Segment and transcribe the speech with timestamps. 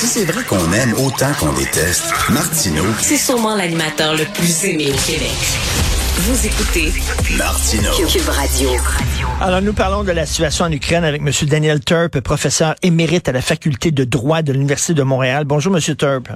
[0.00, 4.86] Si c'est vrai qu'on aime autant qu'on déteste, Martineau, C'est sûrement l'animateur le plus aimé
[4.88, 5.28] au Québec.
[6.20, 6.90] Vous écoutez
[7.36, 7.90] Martineau.
[8.08, 8.70] Cube Radio.
[9.42, 11.30] Alors, nous parlons de la situation en Ukraine avec M.
[11.46, 15.44] Daniel Turp, professeur émérite à la faculté de droit de l'Université de Montréal.
[15.44, 15.82] Bonjour, M.
[15.94, 16.30] Turp.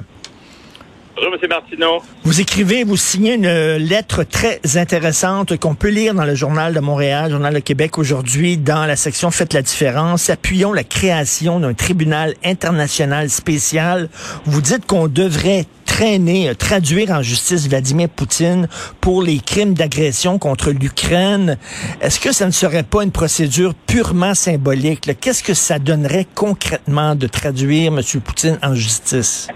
[1.17, 1.49] Bonjour, M.
[1.49, 2.03] Martineau.
[2.25, 6.81] Vous écrivez, vous signez une lettre très intéressante qu'on peut lire dans le Journal de
[6.81, 10.29] Montréal, Journal de Québec aujourd'hui, dans la section Faites la différence.
[10.29, 14.09] Appuyons la création d'un tribunal international spécial.
[14.45, 18.67] Vous dites qu'on devrait traîner, euh, traduire en justice Vladimir Poutine
[19.01, 21.59] pour les crimes d'agression contre l'Ukraine.
[22.01, 25.09] Est-ce que ça ne serait pas une procédure purement symbolique?
[25.21, 28.03] Qu'est-ce que ça donnerait concrètement de traduire M.
[28.21, 29.47] Poutine en justice?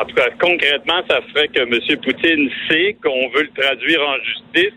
[0.00, 1.98] En tout cas, concrètement, ça ferait que M.
[2.02, 4.74] Poutine sait qu'on veut le traduire en justice,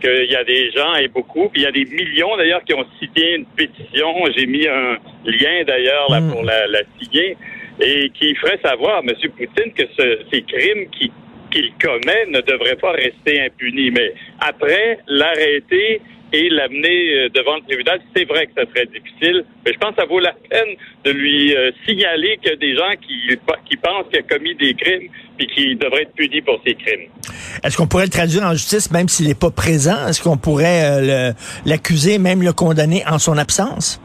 [0.00, 2.74] qu'il y a des gens, et beaucoup, puis il y a des millions d'ailleurs qui
[2.74, 4.12] ont signé une pétition.
[4.36, 6.30] J'ai mis un lien d'ailleurs là Mm.
[6.32, 7.36] pour la, la signer,
[7.80, 9.10] et qui ferait savoir à M.
[9.36, 11.12] Poutine que ce- ces crimes qui-
[11.50, 13.90] qu'il commet ne devraient pas rester impunis.
[13.90, 16.00] Mais après, l'arrêter
[16.36, 19.90] et l'amener euh, devant le tribunal, c'est vrai que ça serait difficile, mais je pense
[19.94, 23.36] que ça vaut la peine de lui euh, signaler qu'il y a des gens qui,
[23.70, 27.08] qui pensent qu'il a commis des crimes puis qui devraient être punis pour ces crimes.
[27.62, 30.06] Est-ce qu'on pourrait le traduire en justice même s'il n'est pas présent?
[30.08, 31.32] Est-ce qu'on pourrait euh,
[31.64, 34.00] l'accuser, même le condamner en son absence?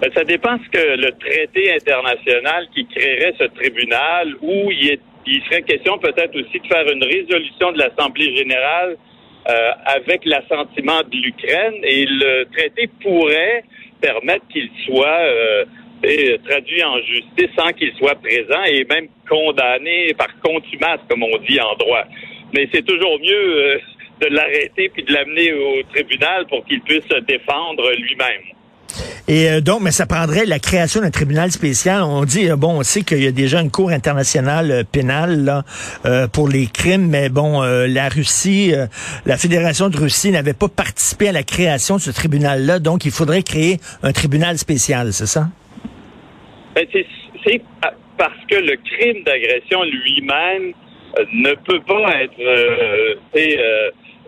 [0.00, 5.00] Ben, ça dépend ce que le traité international qui créerait ce tribunal où il, est-
[5.26, 8.96] il serait question peut-être aussi de faire une résolution de l'Assemblée générale
[9.48, 13.64] euh, avec l'assentiment de l'Ukraine et le traité pourrait
[14.00, 15.64] permettre qu'il soit euh,
[16.48, 21.60] traduit en justice sans qu'il soit présent et même condamné par contumace, comme on dit
[21.60, 22.04] en droit.
[22.54, 23.78] Mais c'est toujours mieux euh,
[24.20, 28.42] de l'arrêter puis de l'amener au tribunal pour qu'il puisse se défendre lui-même.
[29.28, 32.02] Et euh, donc, mais ça prendrait la création d'un tribunal spécial.
[32.02, 35.62] On dit, euh, bon, on sait qu'il y a déjà une cour internationale euh, pénale
[36.32, 38.72] pour les crimes, mais bon, la Russie,
[39.26, 43.10] la Fédération de Russie n'avait pas participé à la création de ce tribunal-là, donc il
[43.10, 45.48] faudrait créer un tribunal spécial, c'est ça?
[46.74, 47.06] Ben, c'est,
[48.18, 50.72] parce que le crime d'agression lui-même
[51.32, 53.18] ne peut pas être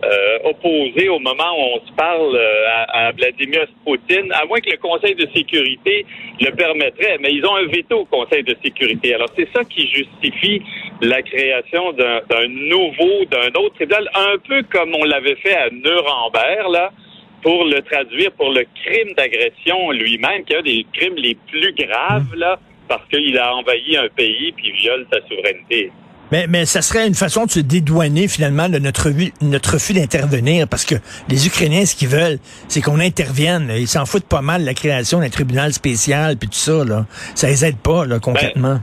[0.05, 4.59] euh, opposé au moment où on se parle euh, à, à Vladimir Poutine, à moins
[4.59, 6.05] que le Conseil de sécurité
[6.39, 7.17] le permettrait.
[7.19, 9.15] Mais ils ont un veto au Conseil de sécurité.
[9.15, 10.61] Alors c'est ça qui justifie
[11.01, 15.69] la création d'un, d'un nouveau, d'un autre tribunal, un peu comme on l'avait fait à
[15.69, 16.91] Nuremberg, là
[17.45, 21.73] pour le traduire pour le crime d'agression lui-même, qui est un des crimes les plus
[21.73, 25.91] graves, là, parce qu'il a envahi un pays puis viole sa souveraineté.
[26.31, 30.85] Mais, mais ça serait une façon de se dédouaner finalement de notre, refus- d'intervenir, parce
[30.85, 30.95] que
[31.29, 33.71] les Ukrainiens, ce qu'ils veulent, c'est qu'on intervienne.
[33.75, 36.83] Ils s'en foutent pas mal de la création d'un tribunal spécial, puis tout ça.
[36.83, 37.05] Là.
[37.35, 38.79] Ça les aide pas, là, concrètement.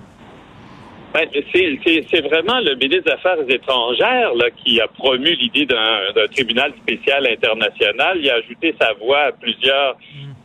[1.15, 1.79] Ben, c'est,
[2.11, 6.73] c'est, vraiment le ministre des Affaires étrangères là, qui a promu l'idée d'un, d'un tribunal
[6.83, 8.19] spécial international.
[8.19, 9.99] Il a ajouté sa voix à plusieurs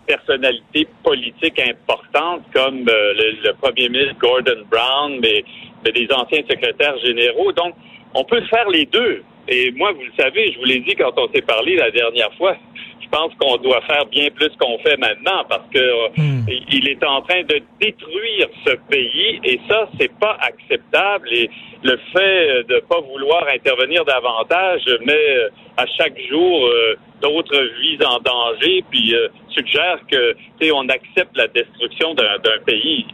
[0.06, 5.46] personnalités politiques importantes comme euh, le, le premier ministre Gordon Brown, mais,
[5.84, 7.52] mais des anciens secrétaires généraux.
[7.52, 7.74] Donc,
[8.14, 9.24] on peut faire les deux.
[9.50, 12.34] Et moi, vous le savez, je vous l'ai dit quand on s'est parlé la dernière
[12.34, 12.56] fois,
[13.02, 16.54] je pense qu'on doit faire bien plus qu'on fait maintenant parce que euh, Hmm.
[16.72, 21.28] il est en train de détruire ce pays et ça, c'est pas acceptable.
[21.32, 21.50] Et
[21.84, 28.00] le fait de pas vouloir intervenir davantage met euh, à chaque jour euh, d'autres vies
[28.06, 33.06] en danger, puis euh, suggère que tu sais, on accepte la destruction d'un pays.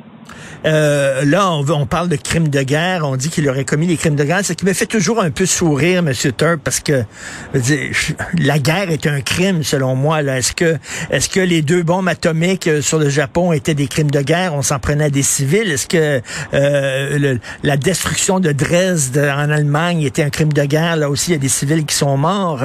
[0.66, 3.08] Euh, là, on, parle de crimes de guerre.
[3.08, 4.44] On dit qu'il aurait commis des crimes de guerre.
[4.44, 6.14] Ce qui me fait toujours un peu sourire, M.
[6.14, 7.04] Turp, parce que
[8.38, 10.22] la guerre est un crime, selon moi.
[10.24, 10.78] Est-ce que,
[11.10, 14.54] est-ce que les deux bombes atomiques euh, sur le Japon étaient des crimes de guerre?
[14.54, 15.72] On s'en prenait à des civils.
[15.72, 16.22] Est-ce que
[16.54, 20.96] euh, la destruction de Dresde en Allemagne était un crime de guerre?
[20.96, 22.64] Là aussi, il y a des civils qui sont morts.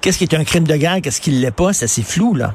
[0.00, 1.00] Qu'est-ce qui est un crime de guerre?
[1.02, 1.72] Qu'est-ce qui ne l'est pas?
[1.72, 2.54] C'est assez flou, là.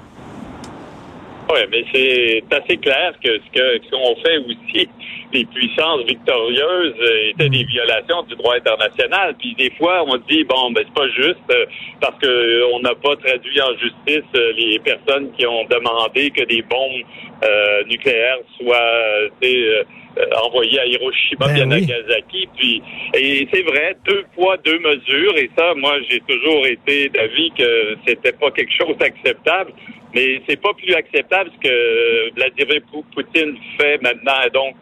[1.47, 4.89] Oui, mais c'est assez clair que ce qu'on fait aussi,
[5.35, 9.35] les puissances victorieuses euh, étaient des violations du droit international.
[9.37, 11.65] Puis des fois, on dit bon, ben c'est pas juste euh,
[11.99, 16.31] parce que euh, on n'a pas traduit en justice euh, les personnes qui ont demandé
[16.31, 17.03] que des bombes
[17.43, 18.75] euh, nucléaires soient
[20.45, 21.81] envoyées à Hiroshima Ben et à oui.
[21.81, 22.47] Nagasaki.
[22.55, 22.81] Puis
[23.13, 25.37] et c'est vrai, deux poids deux mesures.
[25.37, 29.73] Et ça, moi, j'ai toujours été d'avis que c'était pas quelque chose d'acceptable.
[30.15, 32.81] Mais c'est pas plus acceptable ce que Vladimir
[33.13, 34.39] Poutine fait maintenant.
[34.53, 34.75] Donc,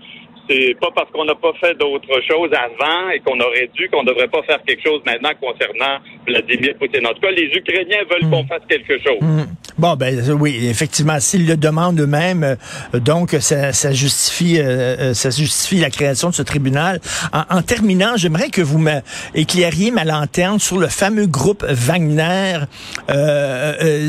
[0.50, 4.04] c'est pas parce qu'on n'a pas fait d'autres choses avant et qu'on aurait dû qu'on
[4.04, 7.07] devrait pas faire quelque chose maintenant concernant Vladimir Poutine.
[7.07, 9.22] En tout cas, les Ukrainiens veulent qu'on fasse quelque chose.
[9.22, 9.53] Hmm.
[9.83, 12.56] Bon, ben oui, effectivement, s'ils le demandent eux-mêmes,
[12.95, 17.01] euh, donc ça, ça justifie, euh, ça justifie la création de ce tribunal.
[17.33, 22.59] En, terminant, j'aimerais que vous m'éclairiez ma lanterne sur le fameux groupe Wagner.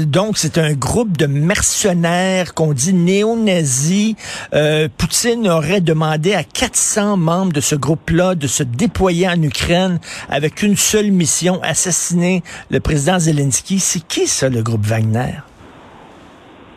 [0.07, 4.15] donc, c'est un groupe de mercenaires qu'on dit néo-nazis.
[4.97, 9.99] Poutine aurait demandé à 400 membres de ce groupe-là de se déployer en Ukraine
[10.29, 13.81] avec une seule mission, assassiner le président Zelensky.
[13.81, 15.33] C'est qui ça, le groupe Wagner?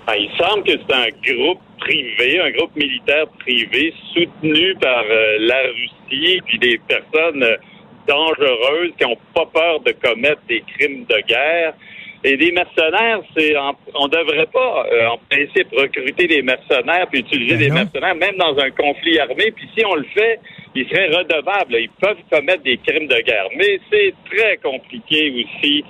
[0.09, 5.35] Ah, il semble que c'est un groupe privé, un groupe militaire privé soutenu par euh,
[5.41, 7.57] la Russie, puis des personnes euh,
[8.07, 11.73] dangereuses qui n'ont pas peur de commettre des crimes de guerre.
[12.23, 13.53] Et des mercenaires, c'est
[13.93, 18.37] on devrait pas euh, en principe recruter des mercenaires puis utiliser ben des mercenaires même
[18.37, 19.51] dans un conflit armé.
[19.51, 20.39] Puis si on le fait,
[20.73, 21.75] ils seraient redevables.
[21.75, 25.83] Ils peuvent commettre des crimes de guerre, mais c'est très compliqué aussi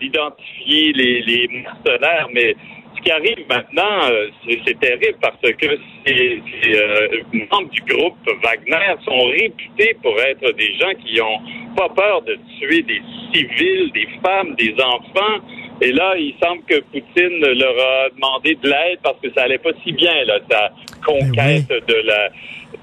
[0.00, 2.28] d'identifier les, les mercenaires.
[2.32, 2.54] Mais
[3.00, 4.28] ce qui arrive maintenant, euh,
[4.66, 7.08] c'est terrible parce que ces, euh,
[7.50, 11.40] membres du groupe Wagner sont réputés pour être des gens qui ont
[11.76, 13.00] pas peur de tuer des
[13.32, 15.44] civils, des femmes, des enfants.
[15.80, 19.58] Et là, il semble que Poutine leur a demandé de l'aide parce que ça allait
[19.58, 20.70] pas si bien, là, sa
[21.04, 22.30] conquête ben de la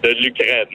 [0.03, 0.67] de l'Ukraine.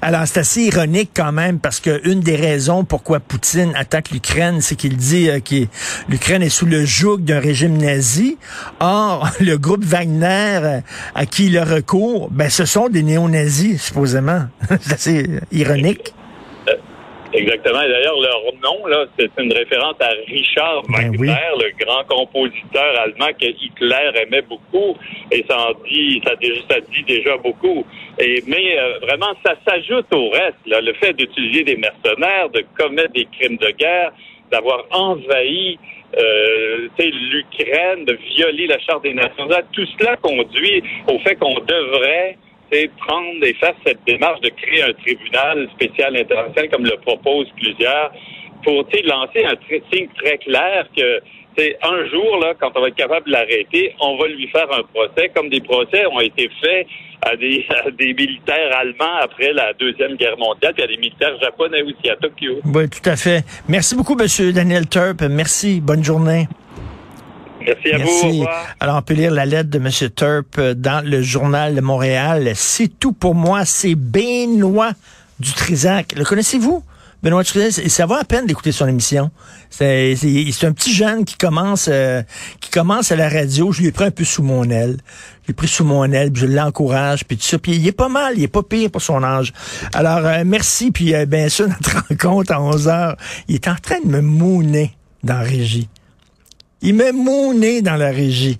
[0.00, 4.60] Alors, c'est assez ironique quand même parce que une des raisons pourquoi Poutine attaque l'Ukraine,
[4.60, 5.66] c'est qu'il dit euh, que
[6.08, 8.38] l'Ukraine est sous le joug d'un régime nazi.
[8.78, 10.80] Or, le groupe Wagner euh,
[11.14, 14.46] à qui il a recours, ben, ce sont des néo-nazis, supposément.
[14.80, 16.14] c'est assez ironique.
[17.38, 17.80] Exactement.
[17.80, 23.32] D'ailleurs, leur nom, là, c'est une référence à Richard ben Wagner, le grand compositeur allemand
[23.40, 24.96] que Hitler aimait beaucoup.
[25.30, 27.86] Et ça en dit, ça, dit déjà beaucoup.
[28.18, 30.58] Et, mais euh, vraiment, ça s'ajoute au reste.
[30.66, 34.12] Là, le fait d'utiliser des mercenaires, de commettre des crimes de guerre,
[34.50, 35.78] d'avoir envahi
[36.16, 41.54] euh, l'Ukraine, de violer la Charte des Nations Unies, tout cela conduit au fait qu'on
[41.60, 42.36] devrait
[42.70, 47.50] c'est prendre et faire cette démarche de créer un tribunal spécial international comme le proposent
[47.56, 48.12] plusieurs
[48.64, 49.56] pour lancer un
[49.92, 51.20] signe très clair que
[51.56, 54.66] c'est un jour, là, quand on va être capable de l'arrêter, on va lui faire
[54.72, 56.86] un procès, comme des procès ont été faits
[57.22, 62.08] à des, militaires allemands après la Deuxième Guerre mondiale, puis à des militaires japonais aussi
[62.08, 62.60] à Tokyo.
[62.64, 63.42] Oui, tout à fait.
[63.68, 65.22] Merci beaucoup, Monsieur Daniel Turp.
[65.22, 65.80] Merci.
[65.80, 66.46] Bonne journée.
[67.68, 68.46] Merci à vous.
[68.80, 69.90] Alors, on peut lire la lettre de M.
[70.14, 72.52] Turp euh, dans le journal de Montréal.
[72.54, 73.64] C'est tout pour moi.
[73.64, 74.92] C'est Benoît
[75.40, 76.14] Dutrisac.
[76.16, 76.82] Le connaissez-vous?
[77.22, 79.30] Benoît Dutrisac, ça va à peine d'écouter son émission.
[79.70, 80.14] C'est
[80.62, 82.22] un petit jeune qui commence euh,
[82.60, 83.72] qui commence à la radio.
[83.72, 84.98] Je lui ai pris un peu sous mon aile.
[85.42, 87.58] Je l'ai pris sous mon aile, puis je l'encourage, puis tout ça.
[87.58, 89.52] Puis il est pas mal, il est pas pire pour son âge.
[89.94, 90.92] Alors, euh, merci.
[90.92, 93.16] Puis bien sûr, notre rencontre à 11 heures,
[93.48, 94.92] il est en train de me mouner
[95.24, 95.88] dans la régie.
[96.80, 98.58] Il m'a mouné dans la régie.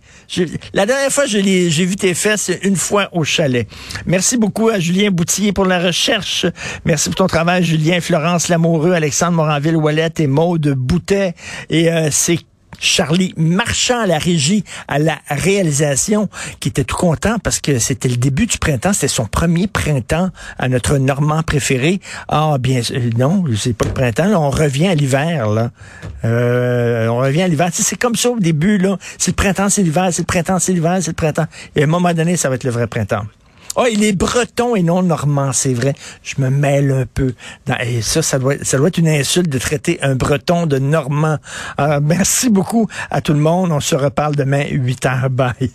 [0.72, 3.68] la dernière fois, j'ai vu tes fesses une fois au chalet.
[4.06, 6.44] Merci beaucoup à Julien Boutier pour la recherche.
[6.84, 11.34] Merci pour ton travail, Julien, Florence Lamoureux, Alexandre Moranville-Wallet et Maude Boutet.
[11.70, 12.38] Et euh, c'est
[12.78, 16.28] Charlie Marchand à la régie, à la réalisation,
[16.60, 20.30] qui était tout content parce que c'était le début du printemps, c'était son premier printemps
[20.58, 22.00] à notre Normand préféré.
[22.28, 22.80] Ah bien
[23.16, 25.70] non, c'est pas le printemps, on revient à l'hiver là.
[26.24, 27.68] Euh, on revient à l'hiver.
[27.72, 28.98] c'est comme ça au début là.
[29.18, 31.46] C'est le printemps, c'est l'hiver, c'est le printemps, c'est l'hiver, c'est le printemps.
[31.76, 33.24] Et à un moment donné, ça va être le vrai printemps.
[33.80, 35.94] Oh, il est breton et non normand, c'est vrai.
[36.24, 37.34] Je me mêle un peu.
[37.80, 41.38] et ça, ça doit, ça doit être une insulte de traiter un breton de normand.
[41.76, 43.70] Alors, merci beaucoup à tout le monde.
[43.70, 45.28] On se reparle demain, 8 h.
[45.28, 45.66] Bye.